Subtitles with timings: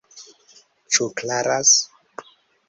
[0.95, 1.75] Ĉu klaras?